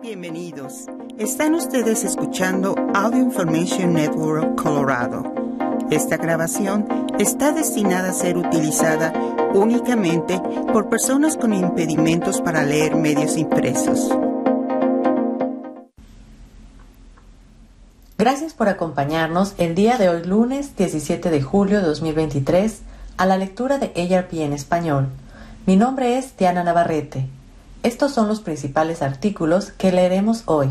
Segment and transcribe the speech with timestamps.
[0.00, 0.86] Bienvenidos.
[1.18, 5.24] Están ustedes escuchando Audio Information Network Colorado.
[5.90, 6.86] Esta grabación
[7.18, 9.12] está destinada a ser utilizada
[9.54, 10.40] únicamente
[10.72, 14.08] por personas con impedimentos para leer medios impresos.
[18.16, 22.82] Gracias por acompañarnos el día de hoy lunes 17 de julio de 2023
[23.16, 25.08] a la lectura de ARP en español.
[25.66, 27.37] Mi nombre es Diana Navarrete.
[27.82, 30.68] Estos son los principales artículos que leeremos hoy.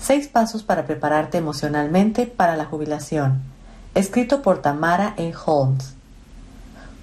[0.00, 3.40] Seis pasos para prepararte emocionalmente para la jubilación.
[3.94, 5.32] Escrito por Tamara E.
[5.46, 5.94] Holmes.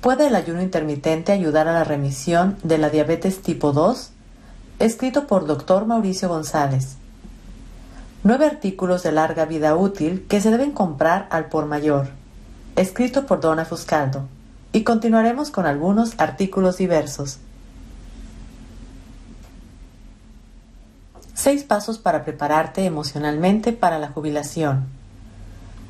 [0.02, 4.12] ¿Puede el ayuno intermitente ayudar a la remisión de la diabetes tipo 2?
[4.78, 5.88] Escrito por Dr.
[5.88, 6.98] Mauricio González.
[8.24, 12.10] Nueve artículos de larga vida útil que se deben comprar al por mayor.
[12.76, 14.28] Escrito por Donna Fuscaldo.
[14.72, 17.40] Y continuaremos con algunos artículos diversos.
[21.38, 24.88] Seis pasos para prepararte emocionalmente para la jubilación.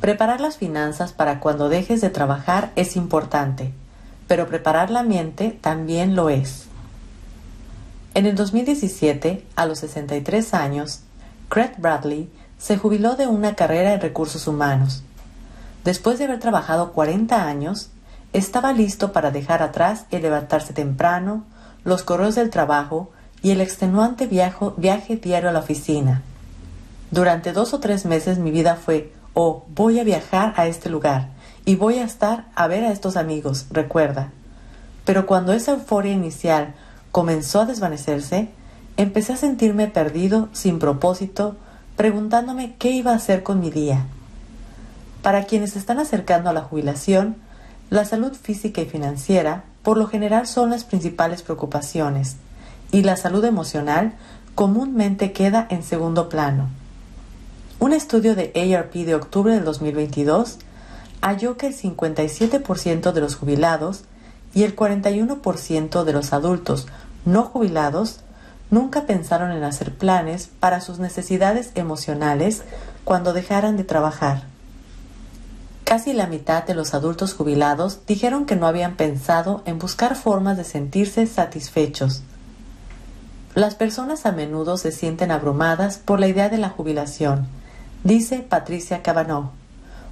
[0.02, 3.72] Preparar las finanzas para cuando dejes de trabajar es importante,
[4.28, 6.66] pero preparar la mente también lo es.
[8.14, 11.00] En el 2017, a los 63 años,
[11.48, 15.02] Craig Bradley se jubiló de una carrera en recursos humanos.
[15.86, 17.90] Después de haber trabajado 40 años,
[18.34, 21.46] estaba listo para dejar atrás el levantarse temprano,
[21.86, 23.14] los correos del trabajo
[23.48, 26.22] y el extenuante viaje diario a la oficina.
[27.12, 31.30] Durante dos o tres meses mi vida fue, oh, voy a viajar a este lugar
[31.64, 34.34] y voy a estar a ver a estos amigos, recuerda.
[35.06, 36.76] Pero cuando esa euforia inicial
[37.14, 38.50] comenzó a desvanecerse,
[38.98, 41.56] empecé a sentirme perdido, sin propósito,
[41.96, 44.08] preguntándome qué iba a hacer con mi día.
[45.22, 47.38] Para quienes se están acercando a la jubilación,
[47.92, 52.36] la salud física y financiera por lo general son las principales preocupaciones
[52.92, 54.14] y la salud emocional
[54.56, 56.70] comúnmente queda en segundo plano.
[57.80, 60.58] Un estudio de ARP de octubre del 2022
[61.22, 64.04] halló que el 57% de los jubilados
[64.54, 66.88] y el 41% de los adultos
[67.26, 68.22] no jubilados
[68.72, 72.64] nunca pensaron en hacer planes para sus necesidades emocionales
[73.04, 74.44] cuando dejaran de trabajar.
[75.84, 80.58] Casi la mitad de los adultos jubilados dijeron que no habían pensado en buscar formas
[80.58, 82.24] de sentirse satisfechos
[83.58, 87.48] las personas a menudo se sienten abrumadas por la idea de la jubilación,
[88.04, 89.52] dice Patricia Cabanó,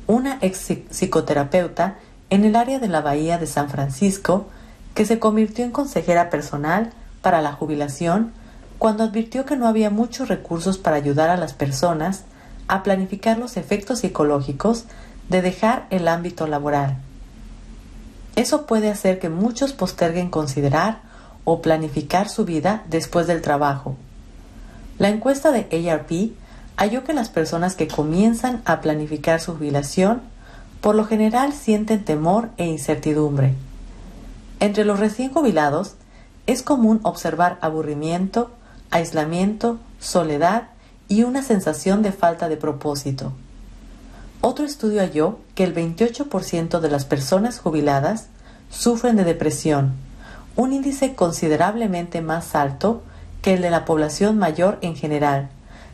[0.08, 1.98] una ex psicoterapeuta
[2.32, 4.48] en el área de la Bahía de San Francisco
[4.96, 6.92] que se convirtió en consejera personal
[7.22, 8.32] para la jubilación
[8.80, 12.24] cuando advirtió que no había muchos recursos para ayudar a las personas
[12.68, 14.86] a planificar los efectos psicológicos
[15.30, 16.98] de dejar el ámbito laboral.
[18.36, 21.02] Eso puede hacer que muchos posterguen considerar
[21.46, 23.96] o planificar su vida después del trabajo.
[25.00, 26.34] La encuesta de ARP
[26.76, 30.22] halló que las personas que comienzan a planificar su jubilación
[30.82, 33.54] por lo general sienten temor e incertidumbre.
[34.60, 35.96] Entre los recién jubilados
[36.48, 38.52] es común observar aburrimiento,
[38.92, 40.70] aislamiento, soledad
[41.08, 43.34] y una sensación de falta de propósito.
[44.42, 48.28] Otro estudio halló que el 28% de las personas jubiladas
[48.70, 49.94] sufren de depresión,
[50.56, 53.04] un índice considerablemente más alto
[53.42, 55.50] que el de la población mayor en general,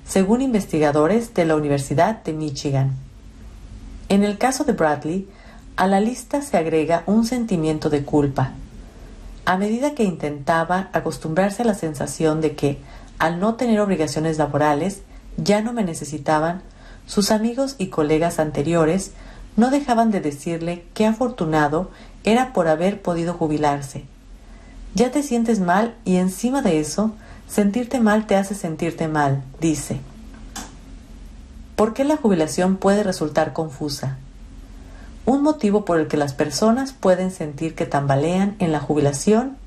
[0.06, 2.96] según investigadores de la Universidad de Michigan.
[4.10, 5.28] En el caso de Bradley,
[5.78, 8.52] a la lista se agrega un sentimiento de culpa.
[9.46, 12.78] A medida que intentaba acostumbrarse a la sensación de que,
[13.18, 15.02] al no tener obligaciones laborales,
[15.38, 16.62] ya no me necesitaban,
[17.08, 19.14] sus amigos y colegas anteriores
[19.58, 21.90] no dejaban de decirle qué afortunado
[22.24, 24.06] era por haber podido jubilarse
[24.94, 27.12] ya te sientes mal y encima de eso,
[27.48, 30.00] sentirte mal te hace sentirte mal, dice.
[31.76, 34.18] ¿Por qué la jubilación puede resultar confusa?
[35.26, 39.58] Un motivo por el que las personas pueden sentir que tambalean en la jubilación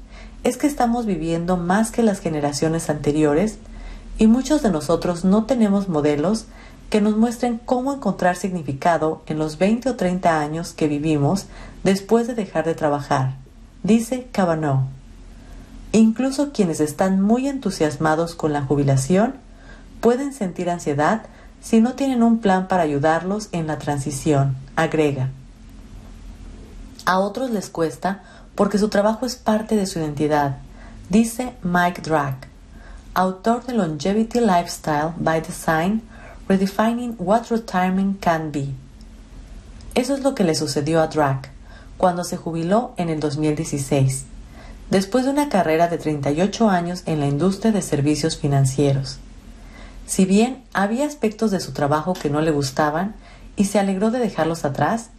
[0.43, 3.59] es que estamos viviendo más que las generaciones anteriores
[4.19, 6.47] y muchos de nosotros no tenemos modelos
[6.91, 11.47] que nos muestren cómo encontrar significado en los 20 o 30 años que vivimos
[11.83, 13.35] después de dejar de trabajar,
[13.83, 14.87] dice Cabanó.
[15.95, 19.35] Incluso quienes están muy entusiasmados con la jubilación
[20.01, 21.23] pueden sentir ansiedad
[21.63, 25.31] si no tienen un plan para ayudarlos en la transición, agrega.
[27.07, 28.25] A otros les cuesta
[28.57, 30.57] porque su trabajo es parte de su identidad,
[31.11, 32.49] dice Mike Drake,
[33.15, 36.03] autor de Longevity Lifestyle by Design,
[36.49, 38.71] Redefining What Retirement Can Be.
[39.95, 41.51] Eso es lo que le sucedió a Drake
[41.99, 44.34] cuando se jubiló en el 2016
[44.91, 49.19] después de una carrera de 38 años en la industria de servicios financieros.
[50.07, 53.15] Si bien había aspectos de su trabajo que no le gustaban
[53.57, 55.11] y se alegró de dejarlos atrás,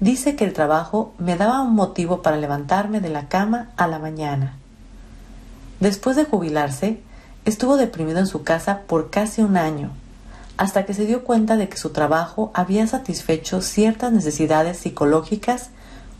[0.00, 3.98] dice que el trabajo me daba un motivo para levantarme de la cama a la
[3.98, 4.56] mañana.
[5.80, 7.00] Después de jubilarse,
[7.44, 9.90] estuvo deprimido en su casa por casi un año,
[10.56, 15.70] hasta que se dio cuenta de que su trabajo había satisfecho ciertas necesidades psicológicas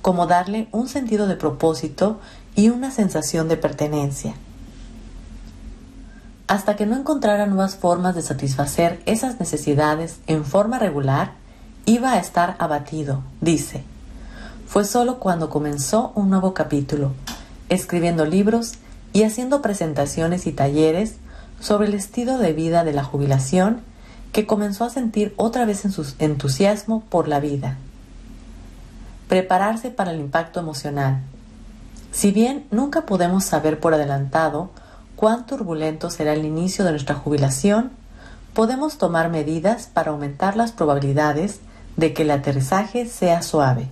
[0.08, 2.18] como darle un sentido de propósito
[2.54, 4.32] y una sensación de pertenencia.
[6.46, 11.32] Hasta que no encontrara nuevas formas de satisfacer esas necesidades en forma regular,
[11.84, 13.84] iba a estar abatido, dice.
[14.66, 17.12] Fue solo cuando comenzó un nuevo capítulo,
[17.68, 18.76] escribiendo libros
[19.12, 21.16] y haciendo presentaciones y talleres
[21.60, 23.82] sobre el estilo de vida de la jubilación
[24.32, 27.76] que comenzó a sentir otra vez en su entusiasmo por la vida.
[29.28, 31.20] Prepararse para el impacto emocional.
[32.12, 34.70] Si bien nunca podemos saber por adelantado
[35.16, 37.90] cuán turbulento será el inicio de nuestra jubilación,
[38.54, 41.60] podemos tomar medidas para aumentar las probabilidades
[41.96, 43.88] de que el aterrizaje sea suave.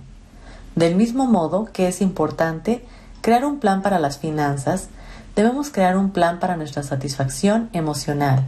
[0.75, 2.83] Del mismo modo que es importante
[3.21, 4.89] crear un plan para las finanzas,
[5.35, 8.43] debemos crear un plan para nuestra satisfacción emocional.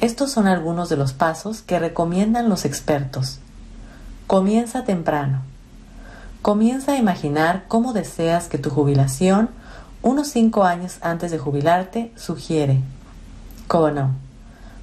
[0.00, 3.38] Estos son algunos de los pasos que recomiendan los expertos.
[4.26, 5.47] Comienza temprano.
[6.42, 9.50] Comienza a imaginar cómo deseas que tu jubilación
[10.02, 12.80] unos cinco años antes de jubilarte sugiere.
[13.66, 14.10] ¿Cómo no?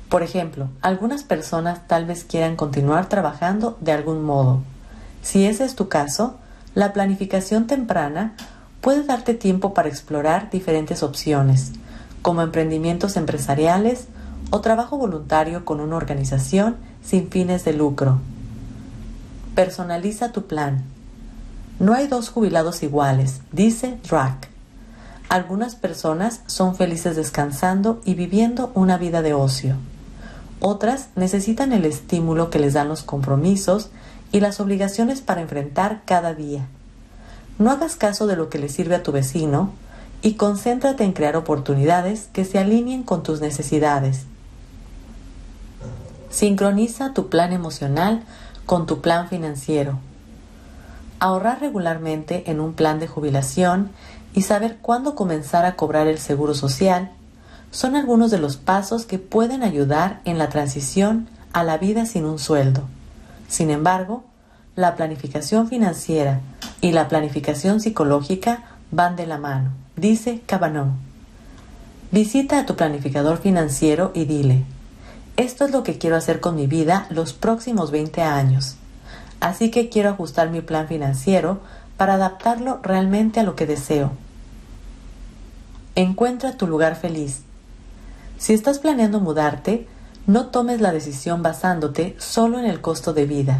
[0.10, 4.62] Por ejemplo, algunas personas tal vez quieran continuar trabajando de algún modo.
[5.22, 6.36] Si ese es tu caso,
[6.75, 8.36] la planificación temprana
[8.81, 11.72] puede darte tiempo para explorar diferentes opciones,
[12.22, 14.08] como emprendimientos empresariales
[14.51, 18.19] o trabajo voluntario con una organización sin fines de lucro.
[19.56, 20.84] Personaliza tu plan.
[21.80, 24.48] No hay dos jubilados iguales, dice Drac.
[25.27, 29.75] Algunas personas son felices descansando y viviendo una vida de ocio.
[30.62, 33.89] Otras necesitan el estímulo que les dan los compromisos
[34.31, 36.66] y las obligaciones para enfrentar cada día.
[37.60, 39.72] No hagas caso de lo que le sirve a tu vecino
[40.22, 44.24] y concéntrate en crear oportunidades que se alineen con tus necesidades.
[46.30, 48.24] Sincroniza tu plan emocional
[48.66, 50.00] con tu plan financiero.
[51.25, 53.89] Ahorrar regularmente en un plan de jubilación
[54.36, 57.10] y saber cuándo comenzar a cobrar el seguro social
[57.72, 62.25] son algunos de los pasos que pueden ayudar en la transición a la vida sin
[62.25, 62.83] un sueldo.
[63.48, 64.24] Sin embargo,
[64.75, 66.42] la planificación financiera
[66.80, 70.94] y la planificación psicológica van de la mano, dice Cabanó.
[72.12, 74.63] Visita a tu planificador financiero y dile,
[75.38, 78.77] esto es lo que quiero hacer con mi vida los próximos 20 años.
[79.46, 81.60] Así que quiero ajustar mi plan financiero
[81.98, 84.10] para adaptarlo realmente a lo que deseo.
[85.94, 87.42] Encuentra tu lugar feliz.
[88.40, 89.88] Si estás planeando mudarte,
[90.26, 93.60] no tomes la decisión basándote solo en el costo de vida.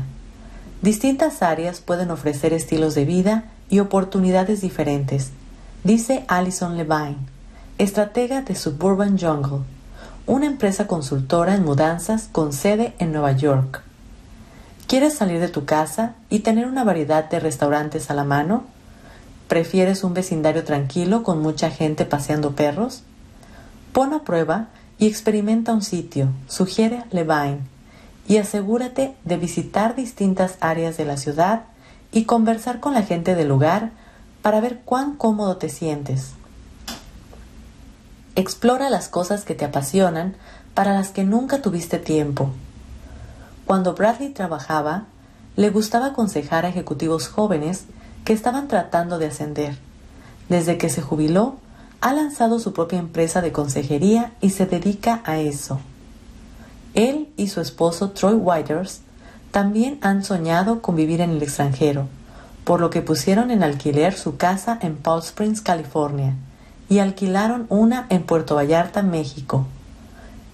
[0.82, 5.30] Distintas áreas pueden ofrecer estilos de vida y oportunidades diferentes,
[5.84, 7.18] dice Alison Levine,
[7.78, 9.60] estratega de Suburban Jungle,
[10.26, 13.85] una empresa consultora en mudanzas con sede en Nueva York.
[14.88, 18.66] ¿Quieres salir de tu casa y tener una variedad de restaurantes a la mano?
[19.48, 23.02] ¿Prefieres un vecindario tranquilo con mucha gente paseando perros?
[23.94, 24.68] Pon a prueba
[25.00, 27.62] y experimenta un sitio, sugiere Levine,
[28.27, 31.63] y asegúrate de visitar distintas áreas de la ciudad
[32.12, 33.89] y conversar con la gente del lugar
[34.44, 36.34] para ver cuán cómodo te sientes.
[38.36, 40.36] Explora las cosas que te apasionan
[40.75, 42.51] para las que nunca tuviste tiempo.
[43.65, 45.05] Cuando Bradley trabajaba,
[45.55, 47.86] le gustaba aconsejar a ejecutivos jóvenes
[48.24, 49.77] que estaban tratando de ascender.
[50.50, 51.55] Desde que se jubiló,
[52.01, 55.79] ha lanzado su propia empresa de consejería y se dedica a eso.
[56.93, 59.01] Él y su esposo Troy Whiters
[59.51, 62.07] también han soñado con vivir en el extranjero,
[62.63, 66.36] por lo que pusieron en alquiler su casa en Palm Springs, California,
[66.89, 69.65] y alquilaron una en Puerto Vallarta, México.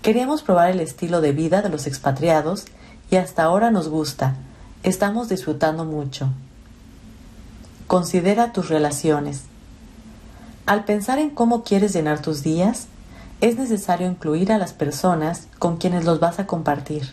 [0.01, 2.65] Queríamos probar el estilo de vida de los expatriados
[3.11, 4.35] y hasta ahora nos gusta.
[4.81, 6.29] Estamos disfrutando mucho.
[7.85, 9.43] Considera tus relaciones.
[10.65, 12.87] Al pensar en cómo quieres llenar tus días,
[13.41, 17.11] es necesario incluir a las personas con quienes los vas a compartir.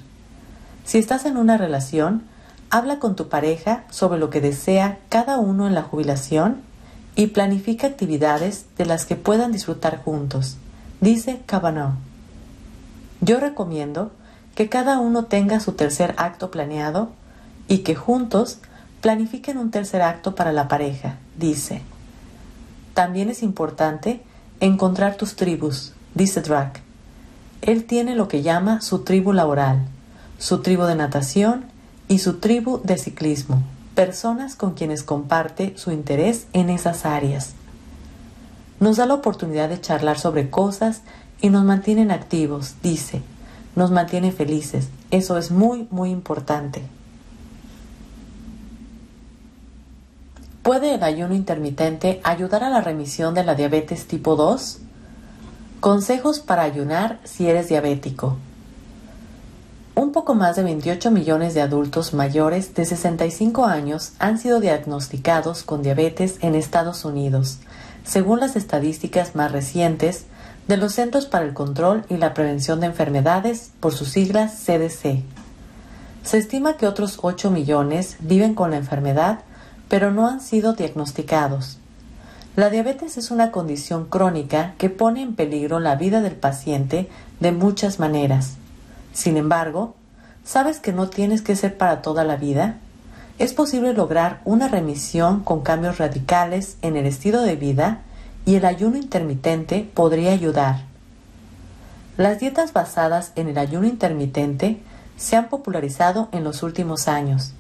[0.85, 2.23] Si estás en una relación,
[2.71, 6.63] habla con tu pareja sobre lo que desea cada uno en la jubilación
[7.17, 10.59] y planifica actividades de las que puedan disfrutar juntos,
[11.01, 11.95] dice Cavanaugh.
[13.21, 14.13] Yo recomiendo
[14.59, 17.11] que cada uno tenga su tercer acto planeado
[17.69, 18.59] y que juntos
[19.01, 21.81] planifiquen un tercer acto para la pareja, dice.
[22.93, 24.21] También es importante
[24.59, 26.81] encontrar tus tribus, dice Drac.
[27.63, 29.87] él tiene lo que llama su tribu laboral,
[30.41, 31.67] su tribu de natación
[32.09, 33.63] y su tribu de ciclismo,
[33.95, 37.53] personas con quienes comparte su interés en esas áreas.
[38.81, 41.03] Nos da la oportunidad de charlar sobre cosas
[41.41, 43.23] y nos mantienen activos, dice,
[43.77, 44.89] nos mantiene felices.
[45.11, 46.83] Eso es muy, muy importante.
[50.63, 54.81] ¿Puede el ayuno intermitente ayudar a la remisión de la diabetes tipo 2?
[55.81, 58.37] Consejos para ayunar si eres diabético.
[59.95, 65.63] Un poco más de 28 millones de adultos mayores de 65 años han sido diagnosticados
[65.63, 67.59] con diabetes en Estados Unidos,
[68.05, 70.27] según las estadísticas más recientes
[70.69, 75.23] de los Centros para el Control y la Prevención de Enfermedades, por sus siglas CDC.
[76.23, 79.41] Se estima que otros 8 millones viven con la enfermedad,
[79.89, 81.79] pero no han sido diagnosticados.
[82.55, 87.09] La diabetes es una condición crónica que pone en peligro la vida del paciente
[87.41, 88.57] de muchas maneras.
[89.15, 89.95] Sin embargo,
[90.45, 92.77] ¿sabes que no tienes que ser para toda la vida?
[93.39, 98.03] Es posible lograr una remisión con cambios radicales en el estilo de vida
[98.49, 100.87] y el ayuno intermitente podría ayudar.
[102.17, 104.79] Las dietas basadas en el ayuno intermitente
[105.19, 107.53] se han popularizado en los últimos años.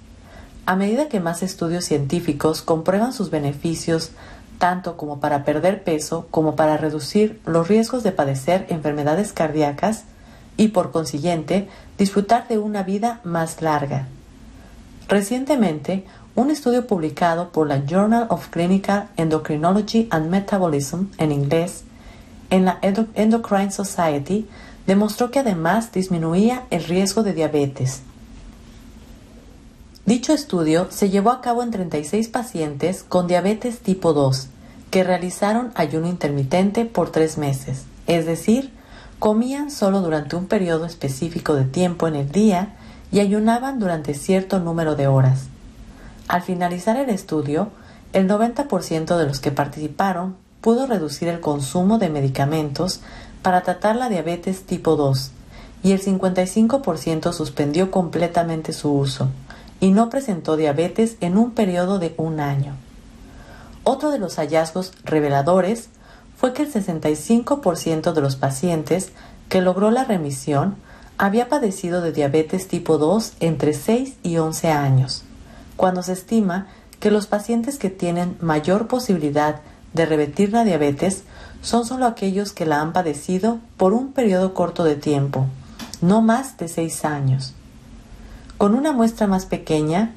[0.64, 4.12] A medida que más estudios científicos comprueban sus beneficios
[4.56, 10.04] tanto como para perder peso como para reducir los riesgos de padecer enfermedades cardíacas,
[10.56, 11.68] y por consiguiente
[11.98, 14.08] disfrutar de una vida más larga.
[15.06, 16.06] Recientemente,
[16.38, 21.82] un estudio publicado por la Journal of Clinical Endocrinology and Metabolism en inglés
[22.50, 24.46] en la Endocrine Society
[24.86, 28.02] demostró que además disminuía el riesgo de diabetes.
[30.06, 34.46] Dicho estudio se llevó a cabo en 36 pacientes con diabetes tipo 2
[34.92, 38.70] que realizaron ayuno intermitente por tres meses, es decir,
[39.18, 42.76] comían solo durante un periodo específico de tiempo en el día
[43.10, 45.48] y ayunaban durante cierto número de horas.
[46.28, 47.68] Al finalizar el estudio,
[48.12, 53.00] el 90% de los que participaron pudo reducir el consumo de medicamentos
[53.42, 55.30] para tratar la diabetes tipo 2
[55.82, 59.28] y el 55% suspendió completamente su uso
[59.80, 62.74] y no presentó diabetes en un periodo de un año.
[63.84, 65.88] Otro de los hallazgos reveladores
[66.36, 69.12] fue que el 65% de los pacientes
[69.48, 70.76] que logró la remisión
[71.16, 75.24] había padecido de diabetes tipo 2 entre 6 y 11 años,
[75.78, 76.66] cuando se estima
[76.98, 79.60] que los pacientes que tienen mayor posibilidad
[79.94, 81.22] de revertir la diabetes
[81.62, 85.46] son solo aquellos que la han padecido por un periodo corto de tiempo,
[86.02, 87.54] no más de 6 años.
[88.58, 90.14] Con una muestra más pequeña,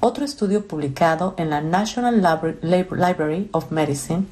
[0.00, 2.20] otro estudio publicado en la National
[2.60, 4.26] Library of Medicine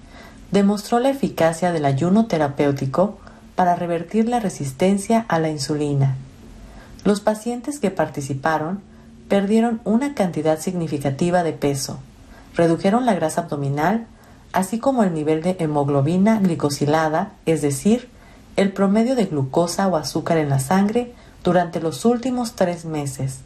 [0.50, 3.18] demostró la eficacia del ayuno terapéutico
[3.54, 6.16] para revertir la resistencia a la insulina.
[7.04, 8.80] Los pacientes que participaron
[9.32, 11.98] perdieron una cantidad significativa de peso,
[12.54, 14.06] redujeron la grasa abdominal,
[14.52, 18.10] así como el nivel de hemoglobina glicosilada, es decir,
[18.56, 23.38] el promedio de glucosa o azúcar en la sangre durante los últimos tres meses.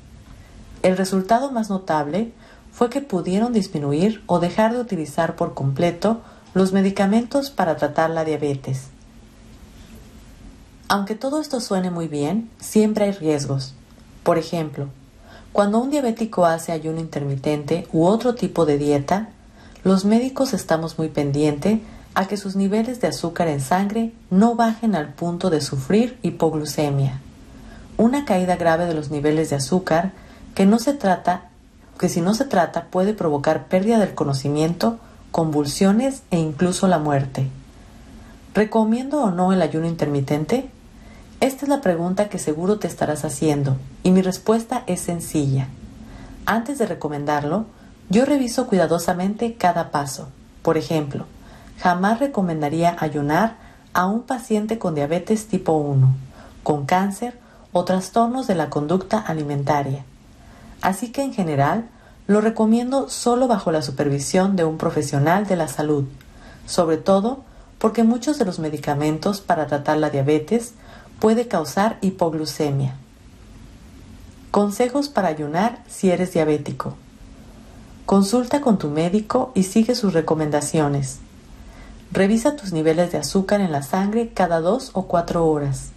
[0.83, 2.33] El resultado más notable
[2.73, 6.21] fue que pudieron disminuir o dejar de utilizar por completo
[6.53, 8.89] los medicamentos para tratar la diabetes.
[10.89, 13.77] Aunque todo esto suene muy bien, siempre hay riesgos.
[14.25, 14.89] Por ejemplo,
[15.57, 19.31] cuando un diabético hace ayuno intermitente u otro tipo de dieta,
[19.85, 21.81] los médicos estamos muy pendientes
[22.13, 27.23] a que sus niveles de azúcar en sangre no bajen al punto de sufrir hipoglucemia.
[27.97, 30.13] Una caída grave de los niveles de azúcar
[30.55, 31.45] que no se trata
[31.99, 34.99] que si no se trata puede provocar pérdida del conocimiento
[35.31, 37.49] convulsiones e incluso la muerte.
[38.53, 40.69] ¿Recomiendo o no el ayuno intermitente?
[41.41, 45.69] Esta es la pregunta que seguro te estarás haciendo y mi respuesta es sencilla.
[46.47, 47.67] Antes de recomendarlo,
[48.09, 50.29] yo reviso cuidadosamente cada paso.
[50.63, 51.27] Por ejemplo,
[51.79, 53.57] jamás recomendaría ayunar
[53.93, 56.09] a un paciente con diabetes tipo 1,
[56.63, 57.39] con cáncer
[57.73, 60.05] o trastornos de la conducta alimentaria.
[60.81, 61.87] Así que en general,
[62.27, 66.05] lo recomiendo solo bajo la supervisión de un profesional de la salud,
[66.65, 67.45] sobre todo
[67.79, 70.73] porque muchos de los medicamentos para tratar la diabetes
[71.21, 72.95] puede causar hipoglucemia.
[74.51, 76.97] Consejos para ayunar si eres diabético.
[78.07, 81.19] Consulta con tu médico y sigue sus recomendaciones.
[82.13, 85.91] Revisa tus niveles de azúcar en la sangre cada dos o cuatro horas.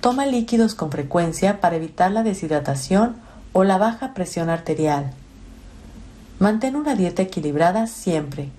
[0.00, 3.16] Toma líquidos con frecuencia para evitar la deshidratación
[3.52, 5.12] o la baja presión arterial.
[6.38, 8.50] Mantén una dieta equilibrada siempre.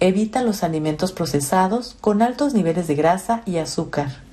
[0.00, 4.25] Evita los alimentos procesados con altos niveles de grasa y azúcar.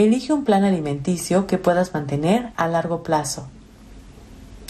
[0.00, 3.48] Elige un plan alimenticio que puedas mantener a largo plazo.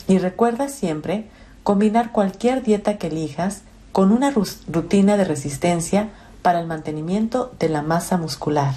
[0.08, 1.28] Y recuerda siempre
[1.62, 6.08] combinar cualquier dieta que elijas con una rutina de resistencia
[6.42, 8.75] para el mantenimiento de la masa muscular.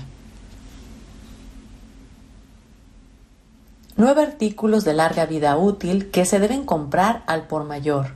[3.97, 8.11] Nueve artículos de larga vida útil que se deben comprar al por mayor.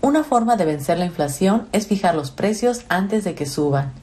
[0.00, 4.01] Una forma de vencer la inflación es fijar los precios antes de que suban.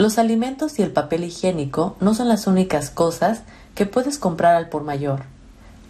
[0.00, 3.42] Los alimentos y el papel higiénico no son las únicas cosas
[3.74, 5.24] que puedes comprar al por mayor.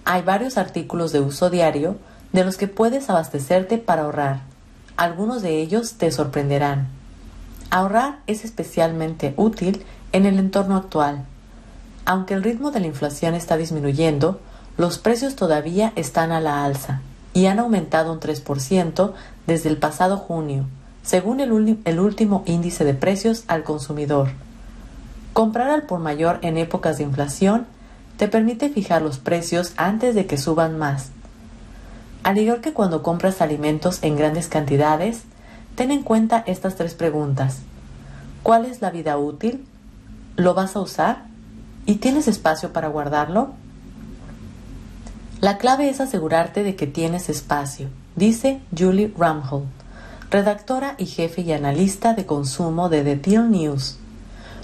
[0.05, 1.97] Hay varios artículos de uso diario
[2.33, 4.41] de los que puedes abastecerte para ahorrar.
[4.97, 6.89] Algunos de ellos te sorprenderán.
[7.71, 11.25] Ahorrar es especialmente útil en el entorno actual.
[12.05, 14.41] Aunque el ritmo de la inflación está disminuyendo,
[14.77, 17.01] los precios todavía están a la alza
[17.33, 19.13] y han aumentado un 3%
[19.47, 20.67] desde el pasado junio,
[21.03, 21.51] según el,
[22.01, 24.31] último índice de precios al consumidor.
[25.33, 27.67] Comprar al por mayor en épocas de inflación
[28.17, 31.11] te permite fijar los precios antes de que suban más.
[32.23, 35.23] Al igual que cuando compras alimentos en grandes cantidades,
[35.75, 37.61] ten en cuenta estas tres preguntas.
[38.43, 39.65] ¿Cuál es la vida útil?
[40.37, 41.25] ¿Lo vas a usar?
[41.87, 43.55] ¿Y tienes espacio para guardarlo?
[45.41, 49.65] La clave es asegurarte de que tienes espacio, dice Julie Ramhall,
[50.31, 53.99] redactora y jefe y analista de consumo de The Deal News.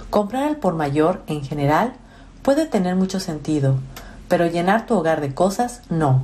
[0.09, 1.93] Comprar al por mayor, en general,
[2.41, 3.75] puede tener mucho sentido,
[4.29, 6.23] pero llenar tu hogar de cosas no.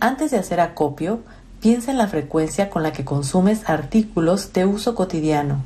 [0.00, 1.20] Antes de hacer acopio,
[1.60, 5.62] piensa en la frecuencia con la que consumes artículos de uso cotidiano.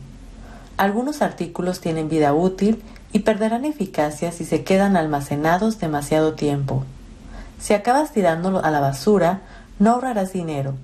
[0.77, 2.83] Algunos artículos tienen vida útil
[3.13, 6.85] y perderán eficacia si se quedan almacenados demasiado tiempo.
[7.61, 9.43] Si acabas tirándolo a la basura,
[9.79, 10.75] no ahorrarás dinero.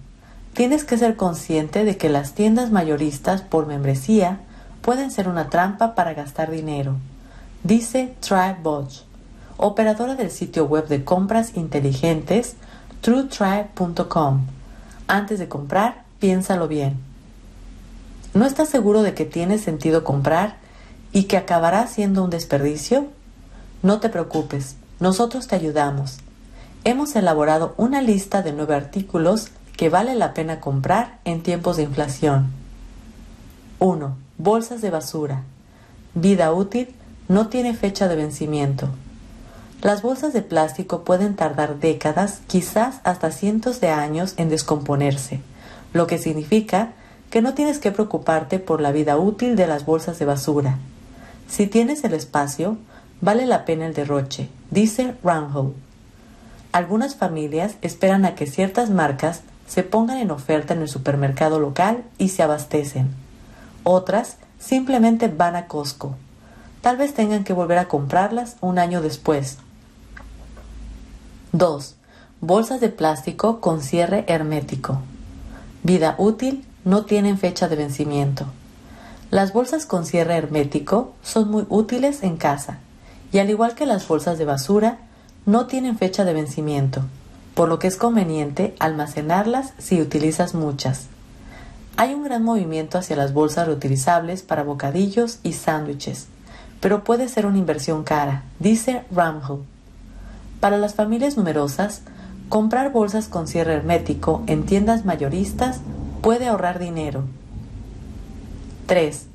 [0.55, 4.41] Tienes que ser consciente de que las tiendas mayoristas por membresía
[4.83, 6.97] pueden ser una trampa para gastar dinero
[7.63, 9.05] dice TribeBudge,
[9.57, 12.57] operadora del sitio web de compras inteligentes
[13.03, 14.47] TrueTribe.com.
[15.07, 16.97] Antes de comprar, piénsalo bien.
[18.35, 20.57] ¿No estás seguro de que tiene sentido comprar
[21.13, 23.07] y que acabará siendo un desperdicio?
[23.83, 26.19] No te preocupes, nosotros te ayudamos.
[26.85, 31.85] Hemos elaborado una lista de nueve artículos que vale la pena comprar en tiempos de
[31.85, 32.51] inflación.
[33.79, 34.17] 1.
[34.39, 35.43] Bolsas de basura.
[36.15, 36.95] Vida útil
[37.29, 38.89] no tiene fecha de vencimiento.
[39.83, 45.41] Las bolsas de plástico pueden tardar décadas, quizás hasta cientos de años en descomponerse,
[45.93, 46.93] lo que significa
[47.31, 50.79] que no tienes que preocuparte por la vida útil de las bolsas de basura.
[51.49, 52.77] Si tienes el espacio,
[53.21, 55.75] vale la pena el derroche, dice Ranhold.
[56.71, 62.05] Algunas familias esperan a que ciertas marcas se pongan en oferta en el supermercado local
[62.19, 63.09] y se abastecen.
[63.85, 66.17] Otras simplemente van a Costco
[66.83, 69.57] tal vez tengan que volver a comprarlas un año después.
[71.53, 71.95] 2.
[72.41, 74.99] Bolsas de plástico con cierre hermético.
[75.85, 78.47] Vida útil no tienen fecha de vencimiento.
[79.31, 82.79] Las bolsas con cierre hermético son muy útiles en casa
[83.31, 84.99] y al igual que las bolsas de basura,
[85.47, 87.03] no tienen fecha de vencimiento,
[87.55, 91.07] por lo que es conveniente almacenarlas si utilizas muchas.
[91.97, 96.29] Hay un gran movimiento hacia las bolsas reutilizables para bocadillos y sándwiches
[96.83, 99.63] pero puede ser una inversión cara, dice Ramhall.
[100.59, 102.03] Para las familias numerosas,
[102.49, 105.79] comprar bolsas con cierre hermético en tiendas mayoristas
[106.23, 107.23] puede ahorrar dinero.
[108.87, 109.27] 3.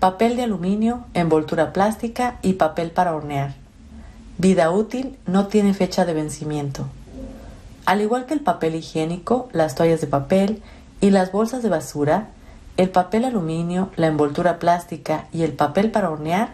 [0.00, 3.54] Papel de aluminio, envoltura plástica y papel para hornear.
[4.36, 6.88] Vida útil no tiene fecha de vencimiento.
[7.88, 10.62] Al igual que el papel higiénico, las toallas de papel
[11.00, 12.28] y las bolsas de basura,
[12.76, 16.50] el papel aluminio, la envoltura plástica y el papel para hornear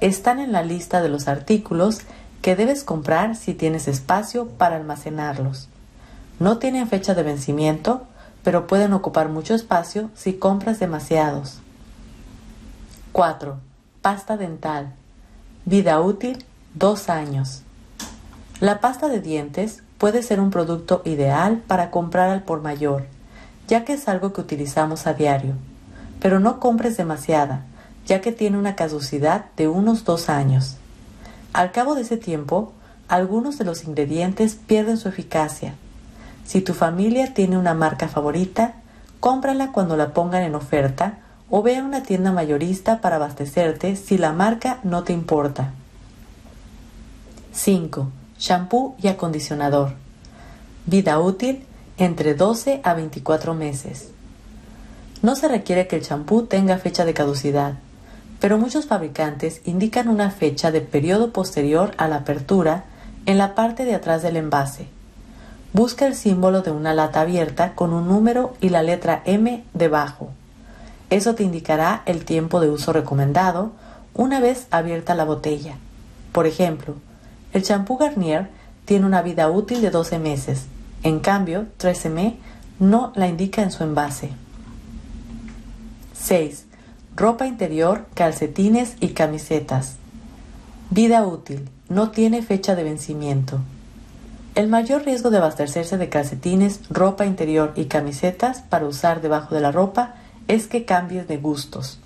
[0.00, 2.00] están en la lista de los artículos
[2.40, 5.68] que debes comprar si tienes espacio para almacenarlos.
[6.40, 8.02] No tienen fecha de vencimiento,
[8.42, 11.60] pero pueden ocupar mucho espacio si compras demasiados.
[13.12, 13.56] 4.
[14.00, 14.92] Pasta dental.
[15.64, 17.62] Vida útil 2 años.
[18.58, 23.04] La pasta de dientes puede ser un producto ideal para comprar al por mayor,
[23.68, 25.54] ya que es algo que utilizamos a diario.
[26.18, 27.62] Pero no compres demasiada,
[28.04, 30.74] ya que tiene una caducidad de unos dos años.
[31.52, 32.72] Al cabo de ese tiempo,
[33.06, 35.74] algunos de los ingredientes pierden su eficacia.
[36.44, 38.74] Si tu familia tiene una marca favorita,
[39.20, 44.18] cómprala cuando la pongan en oferta o ve a una tienda mayorista para abastecerte si
[44.18, 45.70] la marca no te importa.
[47.52, 48.08] 5.
[48.42, 49.94] Shampoo y acondicionador.
[50.86, 51.64] Vida útil
[51.96, 54.08] entre 12 a 24 meses.
[55.22, 57.74] No se requiere que el champú tenga fecha de caducidad
[58.42, 62.86] pero muchos fabricantes indican una fecha de periodo posterior a la apertura
[63.24, 64.88] en la parte de atrás del envase.
[65.72, 70.30] Busca el símbolo de una lata abierta con un número y la letra M debajo.
[71.08, 73.70] Eso te indicará el tiempo de uso recomendado
[74.12, 75.76] una vez abierta la botella.
[76.32, 76.96] Por ejemplo,
[77.52, 78.48] el champú Garnier
[78.84, 80.66] tiene una vida útil de 12 meses,
[81.02, 82.36] en cambio 13M
[82.78, 84.30] no la indica en su envase.
[86.14, 86.66] 6.
[87.16, 89.96] Ropa interior, calcetines y camisetas.
[90.90, 91.68] Vida útil.
[91.88, 93.60] No tiene fecha de vencimiento.
[94.54, 99.62] El mayor riesgo de abastecerse de calcetines, ropa interior y camisetas para usar debajo de
[99.62, 100.14] la ropa
[100.48, 102.01] es que cambies de gustos.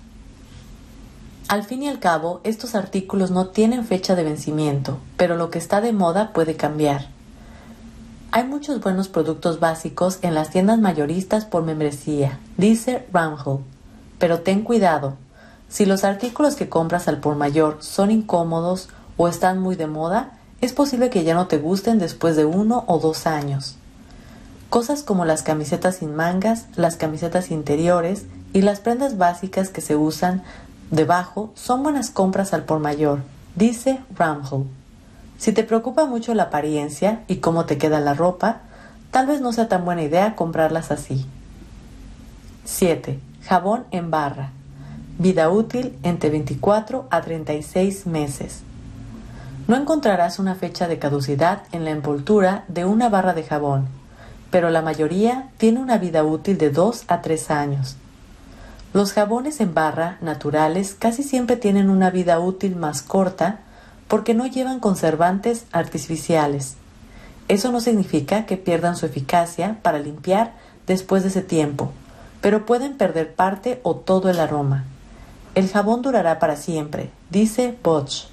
[1.47, 5.59] Al fin y al cabo, estos artículos no tienen fecha de vencimiento, pero lo que
[5.59, 7.07] está de moda puede cambiar.
[8.31, 13.61] Hay muchos buenos productos básicos en las tiendas mayoristas por membresía, dice Ramhall.
[14.19, 15.13] Pero ten cuidado.
[15.69, 20.37] Si los artículos que compras al por mayor son incómodos o están muy de moda,
[20.59, 23.77] es posible que ya no te gusten después de uno o dos años.
[24.69, 29.95] Cosas como las camisetas sin mangas, las camisetas interiores y las prendas básicas que se
[29.95, 30.43] usan
[30.91, 33.19] debajo son buenas compras al por mayor,
[33.55, 34.65] dice Ramhall.
[35.37, 38.61] Si te preocupa mucho la apariencia y cómo te queda la ropa,
[39.11, 41.25] tal vez no sea tan buena idea comprarlas así.
[42.65, 43.19] 7.
[43.45, 44.51] Jabón en barra.
[45.19, 48.61] Vida útil entre 24 a 36 meses.
[49.67, 53.87] No encontrarás una fecha de caducidad en la envoltura de una barra de jabón,
[54.49, 57.97] pero la mayoría tiene una vida útil de 2 a 3 años.
[58.97, 63.59] Los jabones en barra naturales casi siempre tienen una vida útil más corta
[64.07, 66.77] porque no llevan conservantes artificiales.
[67.47, 70.55] Eso no significa que pierdan su eficacia para limpiar
[70.87, 71.91] después de ese tiempo,
[72.41, 74.85] pero pueden perder parte o todo el aroma.
[75.53, 78.29] El jabón durará para siempre, dice Bosch.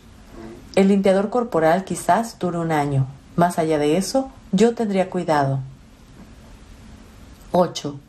[0.77, 3.07] El limpiador corporal quizás dure un año.
[3.37, 5.59] Más allá de eso, yo tendría cuidado.
[7.53, 8.01] 8.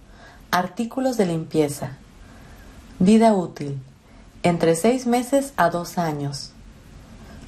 [0.52, 1.98] Artículos de limpieza.
[3.00, 3.78] Vida útil.
[4.42, 6.52] Entre 6 meses a 2 años.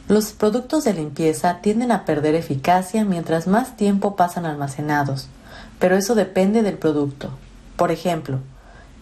[0.10, 5.30] Los productos de limpieza tienden a perder eficacia mientras más tiempo pasan almacenados,
[5.80, 7.30] pero eso depende del producto.
[7.78, 8.40] Por ejemplo,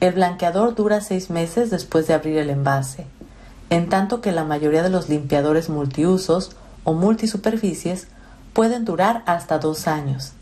[0.02, 3.08] el blanqueador dura 6 meses después de abrir el envase,
[3.72, 6.52] en tanto que la mayoría de los limpiadores multiusos
[6.84, 8.06] o multisuperficies
[8.54, 10.34] pueden durar hasta 2 años.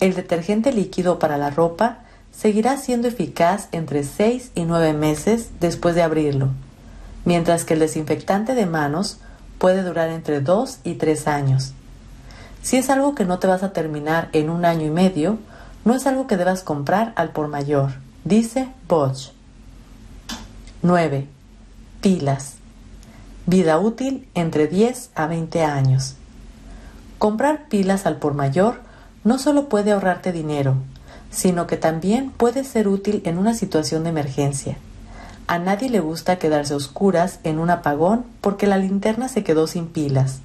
[0.00, 1.98] El detergente líquido para la ropa
[2.36, 6.48] seguirá siendo eficaz entre 6 y 9 meses después de abrirlo,
[7.24, 9.18] mientras que el desinfectante de manos
[9.58, 11.72] puede durar entre 2 y 3 años.
[12.62, 15.38] Si es algo que no te vas a terminar en un año y medio,
[15.84, 17.92] no es algo que debas comprar al por mayor,
[18.24, 19.32] dice Bosch.
[20.82, 21.28] 9.
[22.00, 22.54] Pilas.
[23.46, 26.16] Vida útil entre 10 a 20 años.
[27.18, 28.80] Comprar pilas al por mayor
[29.24, 30.76] no solo puede ahorrarte dinero,
[31.32, 34.76] sino que también puede ser útil en una situación de emergencia.
[35.48, 39.88] A nadie le gusta quedarse oscuras en un apagón porque la linterna se quedó sin
[39.88, 40.40] pilas.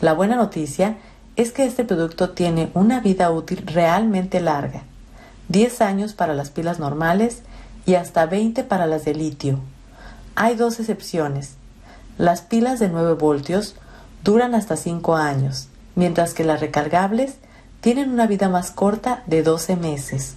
[0.00, 0.96] La buena noticia
[1.36, 4.82] es que este producto tiene una vida útil realmente larga.
[5.48, 7.42] 10 años para las pilas normales
[7.86, 9.60] y hasta 20 para las de litio.
[10.34, 11.54] Hay dos excepciones.
[12.18, 13.76] Las pilas de 9 voltios
[14.24, 17.36] duran hasta 5 años, mientras que las recargables
[17.82, 20.36] tienen una vida más corta de 12 meses.